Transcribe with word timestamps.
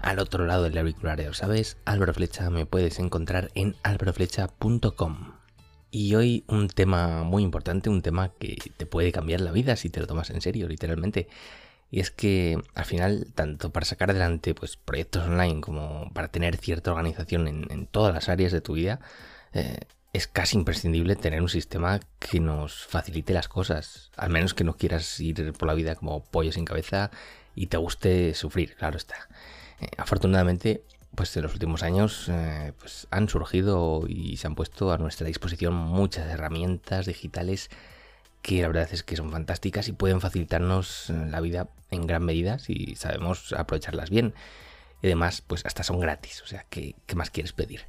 Al 0.00 0.20
otro 0.20 0.46
lado 0.46 0.64
del 0.64 0.78
auricular, 0.78 1.18
lo 1.20 1.34
sabes, 1.34 1.76
Álvaro 1.84 2.14
Flecha 2.14 2.50
me 2.50 2.66
puedes 2.66 2.98
encontrar 2.98 3.50
en 3.54 3.76
alvaroflecha.com. 3.82 5.32
Y 5.90 6.14
hoy 6.14 6.44
un 6.46 6.68
tema 6.68 7.24
muy 7.24 7.42
importante, 7.42 7.90
un 7.90 8.02
tema 8.02 8.32
que 8.38 8.56
te 8.76 8.86
puede 8.86 9.10
cambiar 9.10 9.40
la 9.40 9.52
vida 9.52 9.74
si 9.76 9.90
te 9.90 10.00
lo 10.00 10.06
tomas 10.06 10.30
en 10.30 10.40
serio, 10.40 10.68
literalmente. 10.68 11.28
Y 11.90 12.00
es 12.00 12.10
que 12.10 12.58
al 12.74 12.84
final, 12.84 13.32
tanto 13.34 13.70
para 13.70 13.86
sacar 13.86 14.10
adelante 14.10 14.54
pues, 14.54 14.76
proyectos 14.76 15.24
online 15.24 15.60
como 15.60 16.12
para 16.12 16.28
tener 16.28 16.56
cierta 16.58 16.90
organización 16.92 17.48
en, 17.48 17.86
todas 17.86 18.14
las 18.14 18.28
áreas 18.28 18.52
de 18.52 18.60
tu 18.60 18.74
vida, 18.74 19.00
eh, 19.52 19.78
es 20.12 20.26
casi 20.26 20.56
imprescindible 20.56 21.16
tener 21.16 21.42
un 21.42 21.48
sistema 21.48 22.00
que 22.18 22.40
nos 22.40 22.86
facilite 22.86 23.32
las 23.32 23.48
cosas. 23.48 24.10
Al 24.16 24.30
menos 24.30 24.54
que 24.54 24.64
no 24.64 24.76
quieras 24.76 25.18
ir 25.20 25.52
por 25.54 25.66
la 25.68 25.74
vida 25.74 25.96
como 25.96 26.24
pollo 26.24 26.52
sin 26.52 26.64
cabeza 26.64 27.10
y 27.54 27.66
te 27.66 27.78
guste 27.78 28.34
sufrir, 28.34 28.74
claro 28.76 28.96
está. 28.96 29.28
Eh, 29.80 29.88
afortunadamente, 29.96 30.82
pues 31.14 31.36
en 31.36 31.42
los 31.42 31.52
últimos 31.52 31.82
años 31.82 32.28
eh, 32.28 32.72
pues 32.78 33.06
han 33.10 33.28
surgido 33.28 34.04
y 34.08 34.36
se 34.36 34.46
han 34.46 34.54
puesto 34.54 34.92
a 34.92 34.98
nuestra 34.98 35.26
disposición 35.26 35.74
muchas 35.74 36.28
herramientas 36.30 37.06
digitales 37.06 37.70
que 38.42 38.62
la 38.62 38.68
verdad 38.68 38.88
es 38.92 39.02
que 39.02 39.16
son 39.16 39.30
fantásticas 39.30 39.88
y 39.88 39.92
pueden 39.92 40.20
facilitarnos 40.20 41.10
eh, 41.10 41.26
la 41.28 41.40
vida 41.40 41.68
en 41.90 42.06
gran 42.06 42.24
medida 42.24 42.58
si 42.58 42.94
sabemos 42.96 43.52
aprovecharlas 43.52 44.10
bien. 44.10 44.34
Y 45.02 45.06
además, 45.06 45.42
pues 45.46 45.64
hasta 45.64 45.82
son 45.84 46.00
gratis, 46.00 46.42
o 46.42 46.46
sea, 46.46 46.66
¿qué, 46.70 46.96
qué 47.06 47.14
más 47.14 47.30
quieres 47.30 47.52
pedir? 47.52 47.82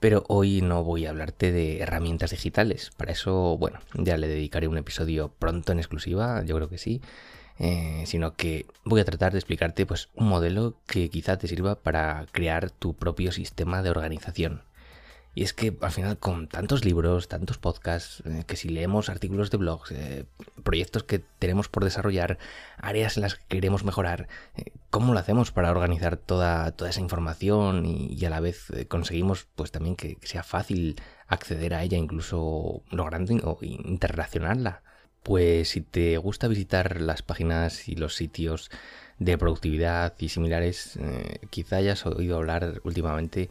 Pero 0.00 0.24
hoy 0.28 0.60
no 0.62 0.82
voy 0.82 1.06
a 1.06 1.10
hablarte 1.10 1.52
de 1.52 1.80
herramientas 1.80 2.32
digitales. 2.32 2.90
Para 2.96 3.12
eso, 3.12 3.56
bueno, 3.58 3.78
ya 3.94 4.16
le 4.16 4.26
dedicaré 4.26 4.66
un 4.66 4.76
episodio 4.76 5.32
pronto 5.38 5.70
en 5.70 5.78
exclusiva, 5.78 6.42
yo 6.44 6.56
creo 6.56 6.68
que 6.68 6.78
sí. 6.78 7.00
Eh, 7.58 8.04
sino 8.06 8.34
que 8.34 8.66
voy 8.84 9.00
a 9.00 9.04
tratar 9.04 9.32
de 9.32 9.38
explicarte 9.38 9.86
pues, 9.86 10.08
un 10.14 10.28
modelo 10.28 10.74
que 10.86 11.08
quizá 11.10 11.38
te 11.38 11.48
sirva 11.48 11.76
para 11.76 12.26
crear 12.32 12.70
tu 12.70 12.94
propio 12.94 13.32
sistema 13.32 13.82
de 13.82 13.90
organización. 13.90 14.62
Y 15.34 15.44
es 15.44 15.54
que 15.54 15.76
al 15.80 15.92
final 15.92 16.18
con 16.18 16.46
tantos 16.46 16.84
libros, 16.84 17.28
tantos 17.28 17.56
podcasts, 17.56 18.22
eh, 18.26 18.44
que 18.46 18.56
si 18.56 18.68
leemos 18.68 19.08
artículos 19.08 19.50
de 19.50 19.56
blogs, 19.56 19.90
eh, 19.92 20.26
proyectos 20.62 21.04
que 21.04 21.20
tenemos 21.20 21.68
por 21.68 21.84
desarrollar, 21.84 22.38
áreas 22.76 23.16
en 23.16 23.22
las 23.22 23.36
que 23.36 23.44
queremos 23.48 23.82
mejorar, 23.84 24.28
¿cómo 24.90 25.14
lo 25.14 25.18
hacemos 25.18 25.50
para 25.50 25.70
organizar 25.70 26.18
toda, 26.18 26.72
toda 26.72 26.90
esa 26.90 27.00
información 27.00 27.86
y, 27.86 28.22
a 28.26 28.30
la 28.30 28.40
vez 28.40 28.66
conseguimos 28.88 29.46
pues 29.54 29.70
también 29.70 29.96
que, 29.96 30.16
que, 30.16 30.26
sea 30.26 30.42
fácil 30.42 31.00
acceder 31.28 31.72
a 31.74 31.82
ella, 31.82 31.96
incluso 31.96 32.82
logrando 32.90 33.32
interrelacionarla? 33.62 34.82
Pues 35.22 35.70
si 35.70 35.80
te 35.80 36.16
gusta 36.18 36.48
visitar 36.48 37.00
las 37.00 37.22
páginas 37.22 37.88
y 37.88 37.94
los 37.94 38.16
sitios 38.16 38.70
de 39.18 39.38
productividad 39.38 40.14
y 40.18 40.28
similares, 40.28 40.96
eh, 40.96 41.38
quizá 41.50 41.76
hayas 41.76 42.04
oído 42.06 42.36
hablar 42.36 42.80
últimamente 42.84 43.48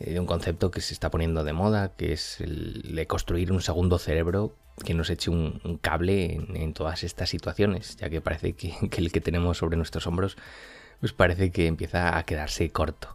eh, 0.00 0.12
de 0.12 0.20
un 0.20 0.26
concepto 0.26 0.70
que 0.70 0.80
se 0.80 0.94
está 0.94 1.10
poniendo 1.10 1.44
de 1.44 1.52
moda, 1.52 1.92
que 1.96 2.12
es 2.12 2.40
el 2.40 2.94
de 2.94 3.06
construir 3.06 3.52
un 3.52 3.62
segundo 3.62 3.98
cerebro 3.98 4.56
que 4.84 4.94
nos 4.94 5.10
eche 5.10 5.30
un, 5.30 5.78
cable 5.80 6.40
en, 6.54 6.72
todas 6.74 7.04
estas 7.04 7.30
situaciones, 7.30 7.96
ya 7.96 8.10
que 8.10 8.20
parece 8.20 8.52
que, 8.54 8.74
el 8.96 9.12
que 9.12 9.20
tenemos 9.20 9.58
sobre 9.58 9.76
nuestros 9.76 10.06
hombros, 10.06 10.36
pues 11.00 11.12
parece 11.12 11.50
que 11.50 11.66
empieza 11.66 12.16
a 12.16 12.24
quedarse 12.24 12.70
corto. 12.70 13.14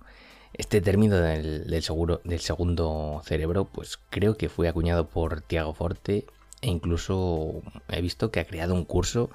Este 0.53 0.81
término 0.81 1.17
del, 1.17 1.83
segundo 1.83 3.21
cerebro, 3.25 3.65
pues 3.65 3.99
creo 4.09 4.37
que 4.37 4.49
fue 4.49 4.67
acuñado 4.67 5.07
por 5.07 5.41
Tiago 5.41 5.73
Forte 5.73 6.25
e 6.61 6.69
incluso 6.69 7.61
he 7.89 8.01
visto 8.01 8.31
que 8.31 8.39
ha 8.39 8.45
creado 8.45 8.73
un 8.73 8.85
curso 8.85 9.29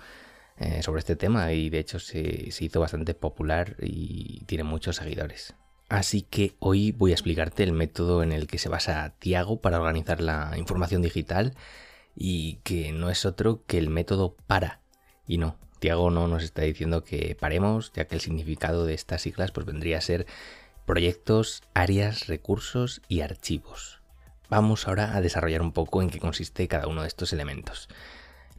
eh, 0.59 0.83
sobre 0.83 1.01
este 1.01 1.17
tema 1.17 1.53
y 1.53 1.71
de 1.71 1.79
hecho 1.79 1.99
se, 1.99 2.49
hizo 2.61 2.81
bastante 2.81 3.15
popular 3.15 3.77
y 3.81 4.45
tiene 4.45 4.65
muchos 4.65 4.97
seguidores. 4.97 5.55
Así 5.89 6.23
que 6.23 6.55
hoy 6.59 6.93
voy 6.93 7.11
a 7.11 7.15
explicarte 7.15 7.63
el 7.63 7.73
método 7.73 8.23
en 8.23 8.33
el 8.33 8.47
que 8.47 8.59
se 8.59 8.69
basa 8.69 9.15
Tiago 9.19 9.61
para 9.61 9.79
organizar 9.79 10.21
la 10.21 10.57
información 10.57 11.03
digital 11.03 11.55
y 12.15 12.57
que 12.65 12.93
no 12.93 13.11
es 13.11 13.25
otro 13.25 13.63
que 13.67 13.79
el 13.79 13.89
método 13.89 14.37
para. 14.47 14.81
Y 15.27 15.39
no, 15.39 15.57
Tiago 15.79 16.11
no 16.11 16.29
nos 16.29 16.45
está 16.45 16.63
diciendo 16.63 17.05
que 17.05 17.37
paremos, 17.39 17.93
ya 17.93 18.07
que 18.07 18.15
el 18.15 18.21
significado 18.21 18.87
de 18.87 18.95
estas 18.95 19.23
siglas 19.23 19.53
pues 19.53 19.67
vendría 19.67 19.99
a 19.99 20.03
ser 20.03 20.27
proyectos, 20.87 21.63
áreas, 21.75 22.27
recursos 22.27 23.03
y 23.09 23.21
archivos. 23.21 24.02
Vamos 24.53 24.87
ahora 24.87 25.17
a 25.17 25.23
desarrollar 25.23 25.63
un 25.63 25.73
poco 25.73 26.03
en 26.03 26.11
qué 26.11 26.19
consiste 26.19 26.69
cada 26.69 26.87
uno 26.87 27.01
de 27.01 27.09
estos 27.09 27.33
elementos. 27.33 27.89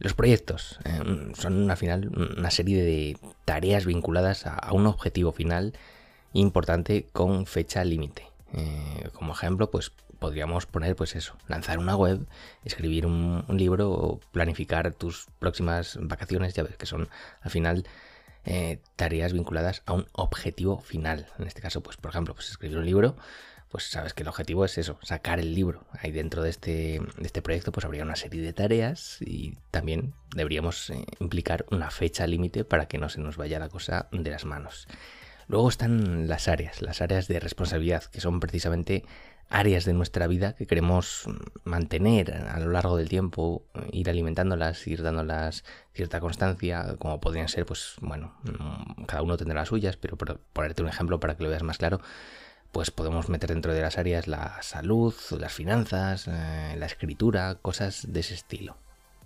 Los 0.00 0.12
proyectos 0.12 0.80
eh, 0.84 1.30
son 1.34 1.70
al 1.70 1.76
final 1.76 2.08
una 2.36 2.50
serie 2.50 2.82
de 2.82 3.16
tareas 3.44 3.86
vinculadas 3.86 4.44
a, 4.44 4.72
un 4.72 4.88
objetivo 4.88 5.30
final 5.30 5.72
importante 6.32 7.06
con 7.12 7.46
fecha 7.46 7.84
límite. 7.84 8.26
Eh, 8.54 9.08
como 9.12 9.34
ejemplo, 9.34 9.70
pues 9.70 9.92
podríamos 10.18 10.66
poner 10.66 10.96
pues 10.96 11.14
eso, 11.14 11.36
lanzar 11.46 11.78
una 11.78 11.94
web, 11.94 12.26
escribir 12.64 13.06
un, 13.06 13.44
libro 13.50 13.92
o 13.92 14.18
planificar 14.32 14.92
tus 14.94 15.28
próximas 15.38 15.96
vacaciones, 16.00 16.54
ya 16.54 16.64
ves 16.64 16.76
que 16.76 16.86
son 16.86 17.08
al 17.40 17.52
final 17.52 17.86
eh, 18.46 18.80
tareas 18.96 19.32
vinculadas 19.32 19.84
a 19.86 19.92
un 19.92 20.08
objetivo 20.10 20.80
final. 20.80 21.28
En 21.38 21.46
este 21.46 21.60
caso, 21.60 21.84
pues 21.84 21.96
por 21.98 22.10
ejemplo, 22.10 22.34
pues 22.34 22.50
escribir 22.50 22.78
un 22.78 22.84
libro 22.84 23.14
pues 23.70 23.84
sabes 23.90 24.14
que 24.14 24.22
el 24.22 24.28
objetivo 24.28 24.64
es 24.64 24.78
eso, 24.78 24.98
sacar 25.02 25.40
el 25.40 25.54
libro. 25.54 25.84
Ahí 26.00 26.12
dentro 26.12 26.42
de 26.42 26.50
este, 26.50 27.00
este 27.20 27.42
proyecto 27.42 27.72
pues 27.72 27.84
habría 27.84 28.02
una 28.02 28.16
serie 28.16 28.42
de 28.42 28.52
tareas 28.52 29.18
y 29.20 29.58
también 29.70 30.14
deberíamos 30.34 30.90
eh, 30.90 31.04
implicar 31.18 31.66
una 31.70 31.90
fecha 31.90 32.26
límite 32.26 32.64
para 32.64 32.86
que 32.86 32.98
no 32.98 33.08
se 33.08 33.20
nos 33.20 33.36
vaya 33.36 33.58
la 33.58 33.68
cosa 33.68 34.08
de 34.12 34.30
las 34.30 34.44
manos. 34.44 34.86
Luego 35.46 35.68
están 35.68 36.28
las 36.28 36.48
áreas, 36.48 36.80
las 36.80 37.02
áreas 37.02 37.28
de 37.28 37.38
responsabilidad, 37.40 38.04
que 38.04 38.20
son 38.20 38.40
precisamente 38.40 39.04
áreas 39.50 39.84
de 39.84 39.92
nuestra 39.92 40.26
vida 40.26 40.54
que 40.54 40.66
queremos 40.66 41.24
mantener 41.64 42.32
a 42.32 42.58
lo 42.60 42.70
largo 42.70 42.96
del 42.96 43.08
tiempo, 43.08 43.64
ir 43.92 44.08
alimentándolas, 44.08 44.86
ir 44.86 45.02
dándolas 45.02 45.64
cierta 45.92 46.20
constancia, 46.20 46.96
como 46.98 47.20
podrían 47.20 47.48
ser, 47.48 47.66
pues 47.66 47.96
bueno, 48.00 48.34
cada 49.06 49.22
uno 49.22 49.36
tendrá 49.36 49.60
las 49.60 49.68
suyas, 49.68 49.96
pero 49.96 50.16
por 50.16 50.38
ponerte 50.52 50.82
un 50.82 50.88
ejemplo 50.88 51.20
para 51.20 51.36
que 51.36 51.44
lo 51.44 51.50
veas 51.50 51.62
más 51.62 51.78
claro, 51.78 52.00
pues 52.74 52.90
podemos 52.90 53.28
meter 53.28 53.50
dentro 53.50 53.72
de 53.72 53.80
las 53.80 53.98
áreas 53.98 54.26
la 54.26 54.60
salud, 54.60 55.14
las 55.38 55.52
finanzas, 55.52 56.26
eh, 56.26 56.74
la 56.76 56.86
escritura, 56.86 57.54
cosas 57.54 58.12
de 58.12 58.18
ese 58.18 58.34
estilo. 58.34 58.76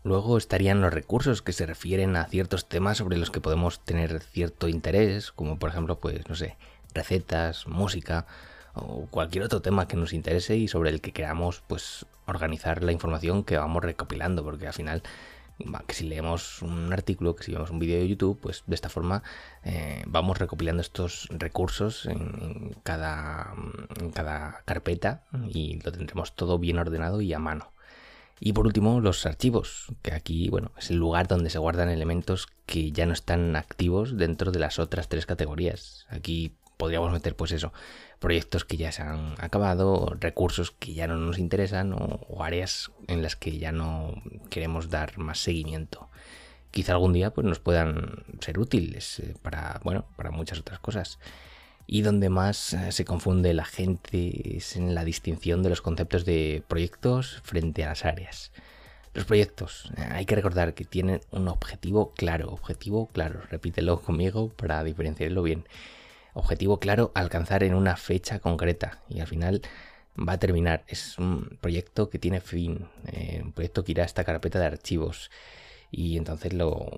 Luego 0.04 0.36
estarían 0.36 0.82
los 0.82 0.92
recursos 0.92 1.40
que 1.40 1.54
se 1.54 1.64
refieren 1.64 2.14
a 2.16 2.26
ciertos 2.26 2.68
temas 2.68 2.98
sobre 2.98 3.16
los 3.16 3.30
que 3.30 3.40
podemos 3.40 3.82
tener 3.82 4.20
cierto 4.20 4.68
interés, 4.68 5.32
como 5.32 5.58
por 5.58 5.70
ejemplo, 5.70 5.98
pues 5.98 6.28
no 6.28 6.34
sé, 6.34 6.58
recetas, 6.92 7.66
música 7.66 8.26
o 8.74 9.06
cualquier 9.06 9.44
otro 9.44 9.62
tema 9.62 9.88
que 9.88 9.96
nos 9.96 10.12
interese 10.12 10.58
y 10.58 10.68
sobre 10.68 10.90
el 10.90 11.00
que 11.00 11.12
queramos 11.12 11.62
pues 11.66 12.04
organizar 12.26 12.84
la 12.84 12.92
información 12.92 13.44
que 13.44 13.56
vamos 13.56 13.82
recopilando, 13.82 14.44
porque 14.44 14.66
al 14.66 14.74
final 14.74 15.02
que 15.86 15.94
si 15.94 16.04
leemos 16.04 16.62
un 16.62 16.92
artículo, 16.92 17.34
que 17.34 17.44
si 17.44 17.52
vemos 17.52 17.70
un 17.70 17.78
vídeo 17.78 17.98
de 17.98 18.08
YouTube, 18.08 18.38
pues 18.40 18.62
de 18.66 18.74
esta 18.74 18.88
forma 18.88 19.22
eh, 19.64 20.04
vamos 20.06 20.38
recopilando 20.38 20.80
estos 20.80 21.28
recursos 21.30 22.06
en, 22.06 22.76
cada, 22.82 23.54
cada 24.14 24.62
carpeta 24.64 25.24
y 25.48 25.80
lo 25.82 25.92
tendremos 25.92 26.34
todo 26.34 26.58
bien 26.58 26.78
ordenado 26.78 27.20
y 27.20 27.32
a 27.32 27.38
mano. 27.38 27.72
Y 28.40 28.52
por 28.52 28.66
último, 28.66 29.00
los 29.00 29.26
archivos, 29.26 29.86
que 30.02 30.12
aquí, 30.12 30.48
bueno, 30.48 30.70
es 30.78 30.90
el 30.90 30.96
lugar 30.96 31.26
donde 31.26 31.50
se 31.50 31.58
guardan 31.58 31.88
elementos 31.88 32.46
que 32.66 32.92
ya 32.92 33.04
no 33.04 33.12
están 33.12 33.56
activos 33.56 34.16
dentro 34.16 34.52
de 34.52 34.60
las 34.60 34.78
otras 34.78 35.08
tres 35.08 35.26
categorías. 35.26 36.06
Aquí 36.08 36.54
podríamos 36.76 37.12
meter, 37.12 37.34
pues 37.34 37.50
eso, 37.50 37.72
proyectos 38.18 38.64
que 38.64 38.76
ya 38.76 38.92
se 38.92 39.02
han 39.02 39.34
acabado, 39.38 40.16
recursos 40.18 40.72
que 40.72 40.94
ya 40.94 41.06
no 41.06 41.16
nos 41.16 41.38
interesan 41.38 41.92
o, 41.92 42.42
áreas 42.42 42.90
en 43.06 43.22
las 43.22 43.36
que 43.36 43.58
ya 43.58 43.72
no 43.72 44.22
queremos 44.50 44.90
dar 44.90 45.18
más 45.18 45.38
seguimiento. 45.38 46.08
Quizá 46.70 46.92
algún 46.92 47.12
día 47.12 47.30
pues, 47.30 47.46
nos 47.46 47.60
puedan 47.60 48.24
ser 48.40 48.58
útiles 48.58 49.20
eh, 49.20 49.34
para, 49.42 49.80
bueno, 49.84 50.06
para 50.16 50.30
muchas 50.30 50.58
otras 50.58 50.78
cosas. 50.78 51.18
Y 51.86 52.02
donde 52.02 52.28
más 52.28 52.74
eh, 52.74 52.92
se 52.92 53.04
confunde 53.04 53.54
la 53.54 53.64
gente 53.64 54.56
es 54.58 54.76
en 54.76 54.94
la 54.94 55.04
distinción 55.04 55.62
de 55.62 55.70
los 55.70 55.80
conceptos 55.80 56.24
de 56.26 56.62
proyectos 56.68 57.40
frente 57.44 57.84
a 57.84 57.88
las 57.88 58.04
áreas. 58.04 58.52
Los 59.14 59.24
proyectos, 59.24 59.90
eh, 59.96 60.06
hay 60.10 60.26
que 60.26 60.34
recordar 60.34 60.74
que 60.74 60.84
tienen 60.84 61.20
un 61.30 61.48
objetivo 61.48 62.12
claro, 62.14 62.50
objetivo 62.50 63.08
claro, 63.08 63.40
repítelo 63.50 64.00
conmigo 64.00 64.50
para 64.50 64.84
diferenciarlo 64.84 65.42
bien 65.42 65.64
objetivo 66.38 66.78
claro, 66.78 67.12
alcanzar 67.14 67.64
en 67.64 67.74
una 67.74 67.96
fecha 67.96 68.38
concreta 68.38 69.02
y 69.08 69.20
al 69.20 69.26
final 69.26 69.62
va 70.16 70.34
a 70.34 70.38
terminar. 70.38 70.84
Es 70.88 71.18
un 71.18 71.58
proyecto 71.60 72.10
que 72.10 72.18
tiene 72.18 72.40
fin, 72.40 72.86
eh, 73.12 73.40
un 73.44 73.52
proyecto 73.52 73.84
que 73.84 73.92
irá 73.92 74.02
a 74.04 74.06
esta 74.06 74.24
carpeta 74.24 74.58
de 74.58 74.66
archivos 74.66 75.30
y 75.90 76.16
entonces 76.16 76.52
lo 76.52 76.90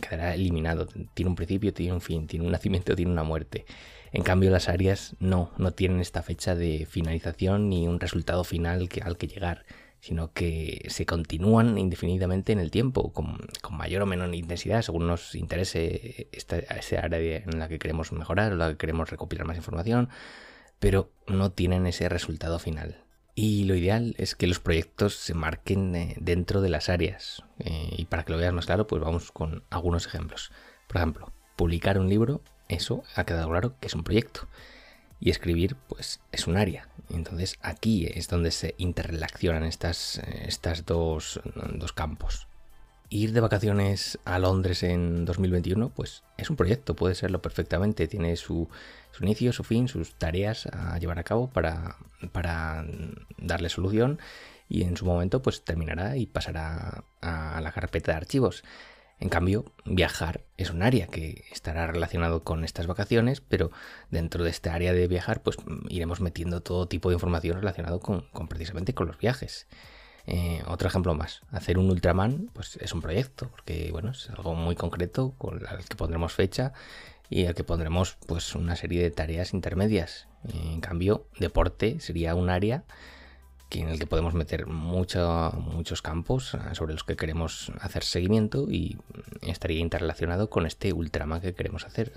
quedará 0.00 0.34
eliminado. 0.34 0.86
Tiene 1.14 1.30
un 1.30 1.36
principio, 1.36 1.72
tiene 1.72 1.92
un 1.92 2.00
fin, 2.00 2.26
tiene 2.26 2.44
un 2.44 2.52
nacimiento, 2.52 2.94
tiene 2.94 3.12
una 3.12 3.24
muerte. 3.24 3.66
En 4.12 4.22
cambio, 4.22 4.50
las 4.50 4.68
áreas 4.68 5.16
no, 5.20 5.52
no 5.58 5.72
tienen 5.72 6.00
esta 6.00 6.22
fecha 6.22 6.54
de 6.54 6.86
finalización 6.86 7.68
ni 7.68 7.86
un 7.86 8.00
resultado 8.00 8.44
final 8.44 8.88
que, 8.88 9.02
al 9.02 9.16
que 9.18 9.28
llegar 9.28 9.64
sino 10.00 10.32
que 10.32 10.86
se 10.88 11.06
continúan 11.06 11.78
indefinidamente 11.78 12.52
en 12.52 12.60
el 12.60 12.70
tiempo, 12.70 13.12
con, 13.12 13.38
mayor 13.70 14.02
o 14.02 14.06
menor 14.06 14.34
intensidad, 14.34 14.82
según 14.82 15.06
nos 15.06 15.34
interese 15.34 16.28
esta, 16.32 16.58
esa 16.58 17.00
área 17.00 17.38
en 17.38 17.58
la 17.58 17.68
que 17.68 17.78
queremos 17.78 18.12
mejorar 18.12 18.52
o 18.52 18.56
la 18.56 18.70
que 18.70 18.76
queremos 18.76 19.10
recopilar 19.10 19.46
más 19.46 19.56
información, 19.56 20.08
pero 20.78 21.10
no 21.26 21.50
tienen 21.52 21.86
ese 21.86 22.08
resultado 22.08 22.58
final. 22.58 23.02
Y 23.34 23.64
lo 23.64 23.76
ideal 23.76 24.16
es 24.18 24.34
que 24.34 24.48
los 24.48 24.58
proyectos 24.58 25.14
se 25.14 25.32
marquen 25.32 25.94
eh, 25.94 26.16
dentro 26.18 26.60
de 26.60 26.70
las 26.70 26.88
áreas. 26.88 27.44
Eh, 27.60 27.90
y 27.96 28.04
para 28.06 28.24
que 28.24 28.32
lo 28.32 28.38
veas 28.38 28.52
más 28.52 28.66
claro, 28.66 28.88
pues 28.88 29.00
vamos 29.00 29.30
con 29.30 29.62
algunos 29.70 30.06
ejemplos. 30.06 30.50
Por 30.88 30.96
ejemplo, 30.96 31.32
publicar 31.54 32.00
un 32.00 32.08
libro, 32.08 32.42
eso 32.68 33.04
ha 33.14 33.24
quedado 33.24 33.48
claro 33.48 33.78
que 33.78 33.86
es 33.86 33.94
un 33.94 34.02
proyecto 34.02 34.48
y 35.20 35.30
escribir 35.30 35.76
pues 35.88 36.20
es 36.32 36.46
un 36.48 36.56
área. 36.56 36.88
Entonces 37.10 37.58
aquí 37.62 38.06
es 38.06 38.28
donde 38.28 38.50
se 38.50 38.74
interrelacionan 38.78 39.64
estas, 39.64 40.20
estas 40.46 40.84
dos, 40.84 41.40
dos 41.74 41.92
campos. 41.92 42.46
Ir 43.10 43.32
de 43.32 43.40
vacaciones 43.40 44.18
a 44.26 44.38
Londres 44.38 44.82
en 44.82 45.24
2021 45.24 45.88
pues 45.90 46.24
es 46.36 46.50
un 46.50 46.56
proyecto, 46.56 46.94
puede 46.94 47.14
serlo 47.14 47.40
perfectamente, 47.40 48.06
tiene 48.06 48.36
su, 48.36 48.68
su 49.12 49.24
inicio, 49.24 49.52
su 49.54 49.64
fin, 49.64 49.88
sus 49.88 50.14
tareas 50.14 50.66
a 50.66 50.98
llevar 50.98 51.18
a 51.18 51.24
cabo 51.24 51.48
para, 51.48 51.96
para 52.32 52.84
darle 53.38 53.70
solución 53.70 54.18
y 54.68 54.82
en 54.82 54.98
su 54.98 55.06
momento 55.06 55.40
pues 55.40 55.64
terminará 55.64 56.18
y 56.18 56.26
pasará 56.26 57.04
a 57.22 57.60
la 57.62 57.72
carpeta 57.72 58.12
de 58.12 58.18
archivos. 58.18 58.62
En 59.20 59.30
cambio, 59.30 59.72
viajar 59.86 60.42
es 60.58 60.70
un 60.70 60.82
área 60.82 61.06
que 61.06 61.44
estará 61.52 61.86
relacionado 61.86 62.42
con 62.42 62.64
estas 62.64 62.88
vacaciones, 62.88 63.40
pero 63.40 63.70
dentro 64.10 64.42
de 64.42 64.50
este 64.50 64.68
área 64.68 64.92
de 64.92 65.06
viajar, 65.06 65.40
pues 65.42 65.56
iremos 65.88 66.20
metiendo 66.20 66.60
todo 66.60 66.88
tipo 66.88 67.08
de 67.08 67.14
información 67.14 67.58
relacionado 67.58 68.00
con, 68.00 68.24
precisamente 68.48 68.92
con 68.92 69.06
los 69.06 69.16
viajes. 69.18 69.68
Eh, 70.26 70.62
otro 70.66 70.88
ejemplo 70.88 71.14
más, 71.14 71.42
hacer 71.52 71.78
un 71.78 71.88
Ultraman, 71.88 72.50
pues 72.52 72.76
es 72.82 72.92
un 72.92 73.00
proyecto, 73.00 73.48
porque 73.48 73.90
bueno, 73.92 74.10
es 74.10 74.28
algo 74.30 74.54
muy 74.56 74.74
concreto 74.74 75.32
con 75.38 75.60
el 75.60 75.84
que 75.88 75.96
pondremos 75.96 76.34
fecha 76.34 76.72
y 77.30 77.46
al 77.46 77.54
que 77.54 77.64
pondremos 77.64 78.18
pues 78.26 78.56
una 78.56 78.74
serie 78.74 79.00
de 79.00 79.12
tareas 79.12 79.54
intermedias. 79.54 80.26
En 80.52 80.80
cambio, 80.80 81.28
deporte 81.38 82.00
sería 82.00 82.34
un 82.34 82.50
área 82.50 82.84
en 83.70 83.88
el 83.88 83.98
que 83.98 84.06
podemos 84.06 84.34
meter 84.34 84.66
muchos 84.66 86.02
campos 86.02 86.54
ah, 86.54 86.74
sobre 86.74 86.94
los 86.94 87.04
que 87.04 87.16
queremos 87.16 87.70
hacer 87.80 88.02
seguimiento 88.02 88.70
y 88.70 88.98
estaría 89.42 89.80
interrelacionado 89.80 90.48
con 90.50 90.66
este 90.66 90.92
Ultraman 90.92 91.40
que 91.40 91.54
queremos 91.54 91.84
hacer. 91.84 92.12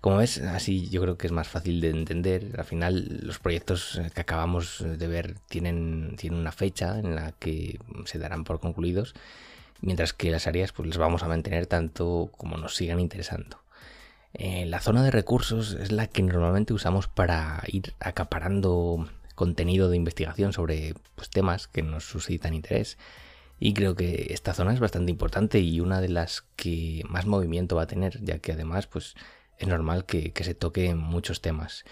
Como 0.00 0.18
ves, 0.18 0.38
así 0.38 0.88
yo 0.88 1.02
creo 1.02 1.18
que 1.18 1.26
es 1.26 1.32
más 1.32 1.48
fácil 1.48 1.80
de 1.80 1.90
entender. 1.90 2.54
Al 2.56 2.64
final, 2.64 3.20
los 3.22 3.40
proyectos 3.40 4.00
que 4.14 4.20
acabamos 4.20 4.84
de 4.86 5.08
ver 5.08 5.34
tienen, 5.48 6.14
tienen 6.16 6.38
una 6.38 6.52
fecha 6.52 6.98
en 7.00 7.16
la 7.16 7.32
que 7.32 7.80
se 8.04 8.20
darán 8.20 8.44
por 8.44 8.60
concluidos, 8.60 9.14
mientras 9.80 10.12
que 10.12 10.30
las 10.30 10.46
áreas 10.46 10.70
pues 10.72 10.88
las 10.88 10.98
vamos 10.98 11.24
a 11.24 11.28
mantener 11.28 11.66
tanto 11.66 12.30
como 12.36 12.56
nos 12.56 12.76
sigan 12.76 13.00
interesando. 13.00 13.58
Eh, 14.34 14.66
la 14.66 14.78
zona 14.80 15.02
de 15.02 15.10
recursos 15.10 15.72
es 15.72 15.90
la 15.90 16.06
que 16.06 16.22
normalmente 16.22 16.72
usamos 16.72 17.08
para 17.08 17.62
ir 17.66 17.94
acaparando 17.98 19.08
contenido 19.38 19.88
de 19.88 19.96
investigación 19.96 20.52
sobre 20.52 20.94
pues, 21.14 21.30
temas 21.30 21.68
que 21.68 21.82
nos 21.82 22.04
suscitan 22.04 22.54
interés. 22.54 22.98
Y 23.60 23.72
creo 23.72 23.94
que 23.94 24.26
esta 24.30 24.52
zona 24.52 24.72
es 24.74 24.80
bastante 24.80 25.12
importante 25.12 25.60
y 25.60 25.78
una 25.80 26.00
de 26.00 26.08
las 26.08 26.42
que 26.56 27.04
más 27.08 27.24
movimiento 27.24 27.76
va 27.76 27.82
a 27.82 27.86
tener, 27.86 28.20
ya 28.24 28.40
que 28.40 28.50
además 28.50 28.88
pues, 28.88 29.14
es 29.56 29.68
normal 29.68 30.06
que, 30.06 30.32
se 30.42 30.54
toque 30.54 30.92
muchos 30.96 31.40
temas. 31.40 31.84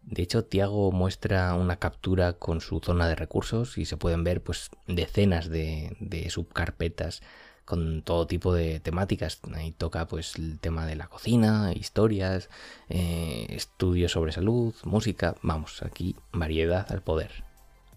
De 0.00 0.22
hecho, 0.22 0.46
Tiago 0.46 0.90
muestra 0.90 1.52
una 1.52 1.76
captura 1.76 2.32
con 2.32 2.62
su 2.62 2.80
zona 2.80 3.06
de 3.08 3.14
recursos 3.14 3.76
y 3.76 3.84
se 3.84 3.98
pueden 3.98 4.24
ver 4.24 4.42
pues, 4.42 4.70
decenas 4.86 5.50
de, 5.50 5.98
de 6.00 6.30
subcarpetas 6.30 7.20
con 7.66 8.00
todo 8.02 8.26
tipo 8.26 8.54
de 8.54 8.80
temáticas. 8.80 9.40
Ahí 9.54 9.72
toca 9.72 10.06
pues 10.06 10.36
el 10.36 10.58
tema 10.58 10.86
de 10.86 10.96
la 10.96 11.08
cocina, 11.08 11.72
historias, 11.74 12.48
eh, 12.88 13.46
estudios 13.50 14.12
sobre 14.12 14.32
salud, 14.32 14.74
música, 14.84 15.34
vamos, 15.42 15.82
aquí 15.82 16.16
variedad 16.32 16.90
al 16.90 17.02
poder. 17.02 17.44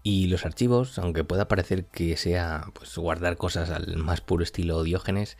Y 0.02 0.26
los 0.26 0.44
archivos, 0.44 0.98
aunque 0.98 1.24
pueda 1.24 1.48
parecer 1.48 1.84
que 1.86 2.16
sea 2.16 2.66
pues 2.74 2.96
guardar 2.96 3.36
cosas 3.36 3.70
al 3.70 3.96
más 3.96 4.20
puro 4.20 4.42
estilo 4.42 4.82
Diógenes, 4.82 5.38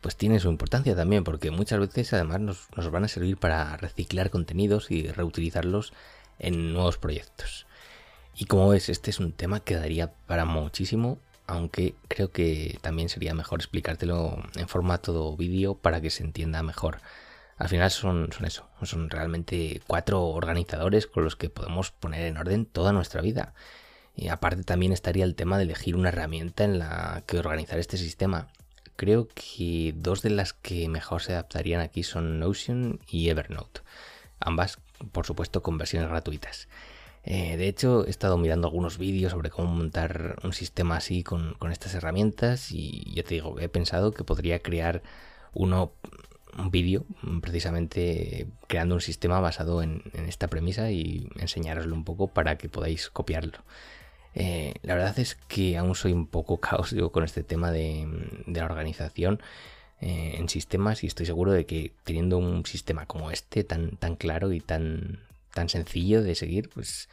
pues 0.00 0.16
tiene 0.16 0.40
su 0.40 0.48
importancia 0.48 0.96
también, 0.96 1.24
porque 1.24 1.50
muchas 1.50 1.78
veces 1.78 2.12
además 2.12 2.40
nos, 2.40 2.68
nos 2.76 2.90
van 2.90 3.04
a 3.04 3.08
servir 3.08 3.36
para 3.36 3.76
reciclar 3.76 4.30
contenidos 4.30 4.90
y 4.90 5.08
reutilizarlos 5.08 5.92
en 6.38 6.72
nuevos 6.72 6.98
proyectos. 6.98 7.66
Y 8.34 8.46
como 8.46 8.68
ves, 8.68 8.88
este 8.88 9.10
es 9.10 9.20
un 9.20 9.32
tema 9.32 9.60
que 9.60 9.76
daría 9.76 10.12
para 10.26 10.44
muchísimo 10.44 11.18
aunque 11.48 11.96
creo 12.08 12.30
que 12.30 12.78
también 12.82 13.08
sería 13.08 13.34
mejor 13.34 13.60
explicártelo 13.60 14.36
en 14.54 14.68
formato 14.68 15.34
vídeo 15.36 15.76
para 15.76 16.00
que 16.00 16.10
se 16.10 16.22
entienda 16.22 16.62
mejor. 16.62 17.00
Al 17.56 17.70
final 17.70 17.90
son, 17.90 18.30
son 18.32 18.44
eso, 18.44 18.68
son 18.82 19.10
realmente 19.10 19.80
cuatro 19.86 20.26
organizadores 20.26 21.06
con 21.06 21.24
los 21.24 21.36
que 21.36 21.48
podemos 21.48 21.90
poner 21.90 22.26
en 22.26 22.36
orden 22.36 22.66
toda 22.66 22.92
nuestra 22.92 23.22
vida. 23.22 23.54
Y 24.14 24.28
aparte 24.28 24.62
también 24.62 24.92
estaría 24.92 25.24
el 25.24 25.34
tema 25.34 25.56
de 25.56 25.64
elegir 25.64 25.96
una 25.96 26.10
herramienta 26.10 26.64
en 26.64 26.78
la 26.78 27.24
que 27.26 27.38
organizar 27.38 27.78
este 27.78 27.96
sistema. 27.96 28.48
Creo 28.96 29.28
que 29.28 29.94
dos 29.96 30.20
de 30.22 30.30
las 30.30 30.52
que 30.52 30.88
mejor 30.88 31.22
se 31.22 31.32
adaptarían 31.32 31.80
aquí 31.80 32.02
son 32.02 32.38
Notion 32.38 33.00
y 33.08 33.30
Evernote. 33.30 33.80
Ambas, 34.38 34.78
por 35.12 35.24
supuesto, 35.24 35.62
con 35.62 35.78
versiones 35.78 36.10
gratuitas. 36.10 36.68
Eh, 37.24 37.56
de 37.56 37.68
hecho, 37.68 38.06
he 38.06 38.10
estado 38.10 38.38
mirando 38.38 38.68
algunos 38.68 38.98
vídeos 38.98 39.32
sobre 39.32 39.50
cómo 39.50 39.68
montar 39.68 40.38
un 40.44 40.52
sistema 40.52 40.96
así 40.96 41.22
con, 41.22 41.56
estas 41.70 41.94
herramientas 41.94 42.72
y 42.72 43.12
ya 43.14 43.22
te 43.22 43.34
digo, 43.34 43.58
he 43.60 43.68
pensado 43.68 44.12
que 44.12 44.24
podría 44.24 44.60
crear 44.60 45.02
uno, 45.52 45.92
un 46.56 46.70
vídeo 46.70 47.04
precisamente 47.42 48.46
creando 48.66 48.94
un 48.94 49.00
sistema 49.00 49.40
basado 49.40 49.82
en, 49.82 50.02
esta 50.26 50.48
premisa 50.48 50.90
y 50.90 51.28
enseñároslo 51.36 51.94
un 51.94 52.04
poco 52.04 52.28
para 52.28 52.56
que 52.56 52.68
podáis 52.68 53.10
copiarlo. 53.10 53.58
Eh, 54.34 54.74
la 54.82 54.94
verdad 54.94 55.18
es 55.18 55.34
que 55.34 55.76
aún 55.76 55.94
soy 55.94 56.12
un 56.12 56.26
poco 56.26 56.60
caos 56.60 56.94
con 57.12 57.24
este 57.24 57.42
tema 57.42 57.70
de, 57.72 58.06
la 58.46 58.64
organización 58.64 59.40
eh, 60.00 60.36
en 60.38 60.48
sistemas 60.48 61.02
y 61.02 61.08
estoy 61.08 61.26
seguro 61.26 61.52
de 61.52 61.66
que 61.66 61.92
teniendo 62.04 62.38
un 62.38 62.64
sistema 62.64 63.06
como 63.06 63.30
este 63.30 63.64
tan, 63.64 63.96
tan 63.96 64.14
claro 64.16 64.52
y 64.52 64.60
tan, 64.60 65.27
tan 65.58 65.68
sencillo 65.68 66.22
de 66.22 66.36
seguir, 66.36 66.68
pues 66.68 67.08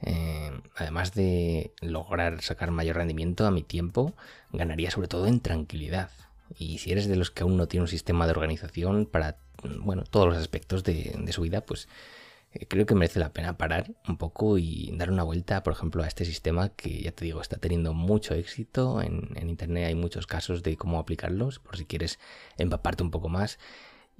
eh, 0.00 0.50
además 0.74 1.12
de 1.12 1.74
lograr 1.82 2.40
sacar 2.40 2.70
mayor 2.70 2.96
rendimiento 2.96 3.46
a 3.46 3.50
mi 3.50 3.62
tiempo, 3.62 4.14
ganaría 4.52 4.90
sobre 4.90 5.08
todo 5.08 5.26
en 5.26 5.40
tranquilidad. 5.40 6.10
Y 6.58 6.78
si 6.78 6.92
eres 6.92 7.08
de 7.08 7.16
los 7.16 7.30
que 7.30 7.42
aún 7.42 7.58
no 7.58 7.68
tiene 7.68 7.82
un 7.82 7.88
sistema 7.88 8.24
de 8.24 8.32
organización 8.32 9.04
para 9.04 9.36
bueno, 9.82 10.04
todos 10.04 10.28
los 10.28 10.38
aspectos 10.38 10.82
de, 10.82 11.30
su 11.30 11.42
vida, 11.42 11.60
pues 11.60 11.88
eh, 12.54 12.64
creo 12.66 12.86
que 12.86 12.94
merece 12.94 13.20
la 13.20 13.34
pena 13.34 13.58
parar 13.58 13.92
un 14.08 14.16
poco 14.16 14.56
y 14.56 14.90
dar 14.94 15.10
una 15.10 15.22
vuelta, 15.22 15.62
por 15.62 15.74
ejemplo, 15.74 16.02
a 16.02 16.08
este 16.08 16.24
sistema 16.24 16.70
que 16.70 17.02
ya 17.02 17.12
te 17.12 17.26
digo, 17.26 17.42
está 17.42 17.58
teniendo 17.58 17.92
mucho 17.92 18.32
éxito. 18.32 19.02
En, 19.02 19.28
en 19.36 19.50
internet 19.50 19.88
hay 19.88 19.94
muchos 19.94 20.26
casos 20.26 20.62
de 20.62 20.78
cómo 20.78 20.98
aplicarlos, 20.98 21.58
por 21.58 21.76
si 21.76 21.84
quieres 21.84 22.18
empaparte 22.56 23.02
un 23.02 23.10
poco 23.10 23.28
más. 23.28 23.58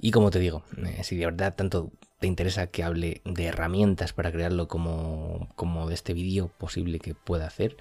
Y 0.03 0.13
como 0.13 0.31
te 0.31 0.39
digo, 0.39 0.63
eh, 0.79 1.05
si 1.05 1.17
de 1.17 1.27
verdad 1.27 1.55
tanto 1.55 1.91
te 2.19 2.27
interesa 2.27 2.69
que 2.69 2.83
hable 2.83 3.21
de 3.25 3.45
herramientas 3.45 4.15
para 4.15 4.33
crearlo 4.33 4.67
como, 4.67 5.49
como 5.57 5.89
de 5.89 5.95
este 5.95 6.15
vídeo 6.15 6.49
posible 6.49 6.99
que 6.99 7.15
pueda 7.15 7.47
hacer, 7.47 7.77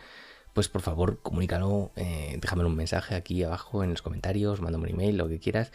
pues 0.54 0.68
por 0.68 0.82
favor 0.82 1.20
comunícalo, 1.22 1.92
eh, 1.96 2.38
déjame 2.42 2.66
un 2.66 2.76
mensaje 2.76 3.16
aquí 3.16 3.42
abajo 3.44 3.84
en 3.86 3.92
los 3.92 4.02
comentarios, 4.02 4.60
mándame 4.60 4.86
un 4.86 4.90
email, 4.92 5.18
lo 5.18 5.30
que 5.30 5.40
quieras, 5.40 5.72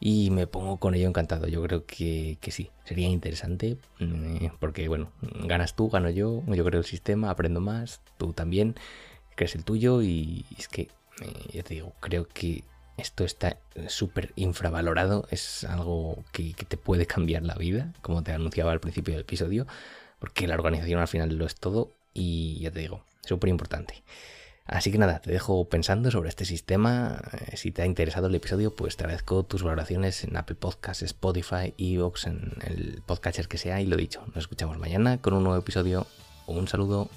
y 0.00 0.30
me 0.30 0.46
pongo 0.46 0.78
con 0.78 0.94
ello 0.94 1.06
encantado. 1.06 1.48
Yo 1.48 1.62
creo 1.62 1.84
que, 1.84 2.38
sí, 2.48 2.70
sería 2.84 3.08
interesante, 3.08 3.76
eh, 4.00 4.50
porque 4.60 4.88
bueno, 4.88 5.12
ganas 5.20 5.76
tú, 5.76 5.90
gano 5.90 6.08
yo, 6.08 6.42
yo 6.46 6.64
creo 6.64 6.80
el 6.80 6.86
sistema, 6.86 7.28
aprendo 7.28 7.60
más, 7.60 8.00
tú 8.16 8.32
también 8.32 8.74
crees 9.34 9.54
el 9.54 9.64
tuyo, 9.64 10.00
y 10.00 10.46
es 10.58 10.68
que, 10.68 10.88
ya 11.52 11.62
te 11.62 11.74
digo, 11.74 11.92
creo 12.00 12.26
que 12.26 12.64
esto 12.96 13.24
está 13.24 13.58
súper 13.88 14.32
infravalorado, 14.36 15.26
es 15.30 15.64
algo 15.64 16.22
que, 16.32 16.54
te 16.54 16.76
puede 16.76 17.06
cambiar 17.06 17.42
la 17.42 17.54
vida, 17.54 17.92
como 18.02 18.22
te 18.22 18.32
anunciaba 18.32 18.72
al 18.72 18.80
principio 18.80 19.14
del 19.14 19.22
episodio, 19.22 19.66
porque 20.18 20.46
la 20.46 20.54
organización 20.54 21.00
al 21.00 21.08
final 21.08 21.34
lo 21.36 21.46
es 21.46 21.56
todo 21.56 21.90
y 22.12 22.60
ya 22.60 22.70
te 22.70 22.80
digo, 22.80 23.04
súper 23.22 23.50
importante. 23.50 24.02
Así 24.66 24.90
que 24.90 24.96
nada, 24.96 25.18
te 25.18 25.30
dejo 25.30 25.68
pensando 25.68 26.10
sobre 26.10 26.30
este 26.30 26.46
sistema. 26.46 27.20
Eh, 27.32 27.56
si 27.58 27.70
te 27.70 27.82
ha 27.82 27.86
interesado 27.86 28.28
el 28.28 28.34
episodio, 28.34 28.74
pues 28.74 28.96
te 28.96 29.04
agradezco 29.04 29.42
tus 29.42 29.62
valoraciones 29.62 30.24
en 30.24 30.36
Apple 30.38 30.56
Podcasts, 30.56 31.02
Spotify, 31.02 31.74
Evox, 31.76 32.26
en 32.26 32.52
el 32.62 33.02
podcatcher 33.04 33.46
que 33.46 33.58
sea. 33.58 33.82
Y 33.82 33.86
lo 33.86 33.96
dicho, 33.96 34.22
nos 34.28 34.38
escuchamos 34.44 34.78
mañana 34.78 35.20
con 35.20 35.34
un 35.34 35.44
nuevo 35.44 35.58
episodio. 35.58 36.06
Un 36.46 36.66
saludo. 36.66 37.10